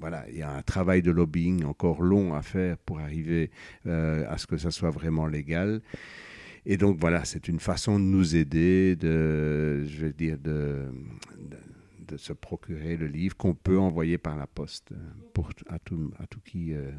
voilà, 0.00 0.24
il 0.30 0.38
y 0.38 0.42
a 0.42 0.52
un 0.52 0.62
travail 0.62 1.02
de 1.02 1.10
lobbying 1.10 1.64
encore 1.64 2.02
long 2.02 2.34
à 2.34 2.42
faire 2.42 2.76
pour 2.78 3.00
arriver 3.00 3.50
euh, 3.86 4.24
à 4.28 4.38
ce 4.38 4.46
que 4.46 4.56
ça 4.56 4.70
soit 4.70 4.90
vraiment 4.90 5.26
légal. 5.26 5.80
Et 6.66 6.76
donc 6.76 6.98
voilà, 7.00 7.24
c'est 7.24 7.48
une 7.48 7.60
façon 7.60 7.98
de 7.98 8.04
nous 8.04 8.36
aider, 8.36 8.94
de, 8.96 9.84
je 9.86 10.06
veux 10.06 10.12
dire, 10.12 10.36
de 10.38 10.84
de 11.38 11.56
se 12.16 12.32
procurer 12.32 12.96
le 12.96 13.06
livre 13.06 13.36
qu'on 13.36 13.54
peut 13.54 13.78
envoyer 13.78 14.18
par 14.18 14.36
la 14.36 14.46
poste 14.46 14.92
euh, 14.92 14.96
pour, 15.34 15.50
à, 15.68 15.78
tout, 15.78 16.10
à 16.18 16.26
tout 16.26 16.40
qui 16.44 16.72
euh, 16.72 16.90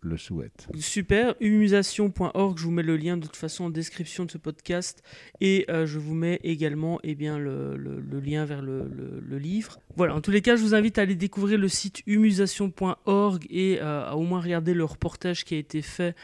le 0.00 0.16
souhaite. 0.16 0.68
Super, 0.78 1.34
humusation.org, 1.40 2.58
je 2.58 2.64
vous 2.64 2.70
mets 2.70 2.82
le 2.82 2.96
lien 2.96 3.16
de 3.16 3.26
toute 3.26 3.36
façon 3.36 3.64
en 3.64 3.70
description 3.70 4.24
de 4.24 4.30
ce 4.30 4.38
podcast 4.38 5.02
et 5.40 5.66
euh, 5.68 5.86
je 5.86 5.98
vous 5.98 6.14
mets 6.14 6.40
également 6.42 6.98
eh 7.02 7.14
bien, 7.14 7.38
le, 7.38 7.76
le, 7.76 8.20
lien 8.20 8.44
vers 8.44 8.62
le, 8.62 8.88
le, 8.88 9.38
livre. 9.38 9.78
Voilà, 9.96 10.14
en 10.14 10.20
tous 10.20 10.30
les 10.30 10.42
cas, 10.42 10.56
je 10.56 10.62
vous 10.62 10.74
invite 10.74 10.98
à 10.98 11.02
aller 11.02 11.14
découvrir 11.14 11.58
le 11.58 11.68
site 11.68 12.02
humusation.org 12.06 13.46
et 13.50 13.80
à 13.80 14.16
au 14.16 14.22
moins 14.22 14.40
regarder 14.40 14.74
le 14.74 14.84
reportage 14.84 15.44
qui 15.44 15.54
a 15.54 15.58
été 15.58 15.82
fait 15.82 16.16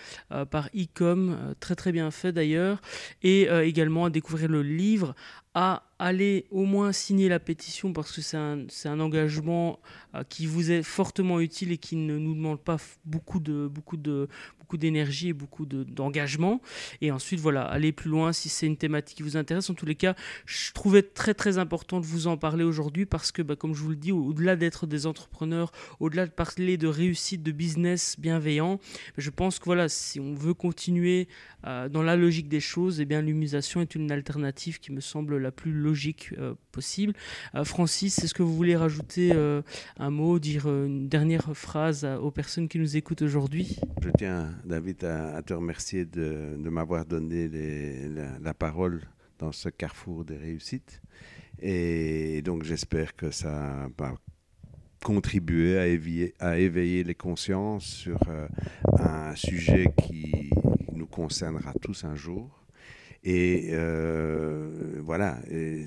par 0.50 0.68
Ecom, 0.74 1.54
très 1.60 1.74
très 1.74 1.92
bien 1.92 2.10
fait 2.10 2.32
d'ailleurs, 2.32 2.80
et 3.22 3.48
également 3.62 4.06
à 4.06 4.10
découvrir 4.10 4.48
le 4.48 4.62
livre 4.62 5.14
à 5.54 5.84
aller 6.00 6.46
au 6.50 6.64
moins 6.64 6.90
signer 6.90 7.28
la 7.28 7.38
pétition 7.38 7.92
parce 7.92 8.10
que 8.10 8.20
c'est 8.20 8.36
un, 8.36 9.00
engagement 9.00 9.78
euh, 10.14 10.24
qui 10.28 10.46
vous 10.46 10.72
est 10.72 10.82
fortement 10.82 11.40
utile 11.40 11.70
et 11.70 11.78
qui 11.78 11.94
ne 11.94 12.18
nous 12.18 12.34
demande 12.34 12.60
pas 12.60 12.76
beaucoup 13.04 13.38
de, 13.38 13.68
beaucoup 13.68 13.96
de, 13.96 14.28
d'énergie 14.76 15.28
et 15.28 15.32
beaucoup 15.32 15.66
d'engagement. 15.66 16.60
et 17.00 17.10
ensuite, 17.10 17.40
voilà, 17.40 17.62
aller 17.62 17.92
plus 17.92 18.10
loin 18.10 18.32
si 18.32 18.48
c'est 18.48 18.66
une 18.66 18.76
thématique 18.76 19.16
qui 19.16 19.22
vous 19.22 19.36
intéresse. 19.36 19.70
En 19.70 19.74
tous 19.74 19.86
les 19.86 19.94
cas, 19.94 20.14
je 20.46 20.72
trouvais 20.72 21.02
très 21.02 21.34
très 21.34 21.58
important 21.58 22.00
de 22.00 22.06
vous 22.06 22.26
en 22.26 22.36
parler 22.36 22.64
aujourd'hui 22.64 23.06
parce 23.06 23.32
que, 23.32 23.42
bah, 23.42 23.56
comme 23.56 23.74
je 23.74 23.82
vous 23.82 23.90
le 23.90 23.96
dis, 23.96 24.12
au-delà 24.12 24.56
d'être 24.56 24.86
des 24.86 25.06
entrepreneurs, 25.06 25.72
au-delà 26.00 26.26
de 26.26 26.30
parler 26.30 26.76
de 26.76 26.86
réussite, 26.86 27.42
de 27.42 27.52
business 27.52 28.16
bienveillant, 28.18 28.80
je 29.16 29.30
pense 29.30 29.58
que 29.58 29.64
voilà, 29.64 29.88
si 29.88 30.20
on 30.20 30.34
veut 30.34 30.54
continuer 30.54 31.28
euh, 31.66 31.88
dans 31.88 32.02
la 32.02 32.16
logique 32.16 32.48
des 32.48 32.60
choses, 32.60 33.00
eh 33.00 33.04
bien 33.04 33.22
l'humusation 33.22 33.80
est 33.80 33.94
une 33.94 34.10
alternative 34.10 34.80
qui 34.80 34.92
me 34.92 35.00
semble 35.00 35.38
la 35.38 35.50
plus 35.50 35.72
logique 35.72 36.30
euh, 36.38 36.54
possible. 36.72 37.14
Euh, 37.54 37.64
Francis, 37.64 38.18
est-ce 38.22 38.34
que 38.34 38.42
vous 38.42 38.54
voulez 38.54 38.76
rajouter 38.76 39.32
un 39.98 40.10
mot, 40.10 40.38
dire 40.38 40.66
une 40.66 41.08
dernière 41.08 41.56
phrase 41.56 42.04
aux 42.04 42.30
personnes 42.30 42.68
qui 42.68 42.78
nous 42.78 42.96
écoutent 42.96 43.22
aujourd'hui? 43.22 43.78
Je 44.02 44.10
tiens, 44.18 44.50
David, 44.64 45.04
à, 45.04 45.42
te 45.42 45.52
remercier 45.52 46.04
de, 46.04 46.56
m'avoir 46.56 47.04
donné 47.04 47.48
la, 48.40 48.54
parole 48.54 49.02
dans 49.38 49.52
ce 49.52 49.68
carrefour 49.68 50.24
des 50.24 50.36
réussites. 50.36 51.00
Et 51.60 52.42
donc 52.42 52.64
j'espère 52.64 53.14
que 53.14 53.30
ça 53.30 53.88
va 53.96 54.14
contribuer 55.02 55.78
à 55.78 55.86
éveiller, 55.86 56.34
à 56.38 56.56
les 56.56 57.14
consciences 57.14 57.84
sur 57.84 58.18
un 58.98 59.34
sujet 59.36 59.92
qui 59.98 60.50
nous 60.92 61.06
concernera 61.06 61.72
tous 61.80 62.04
un 62.04 62.14
jour. 62.14 62.64
Et 63.24 63.70
euh, 63.72 65.00
voilà, 65.02 65.38